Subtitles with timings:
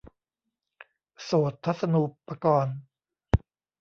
[1.23, 2.77] โสตทัศนูปกรณ์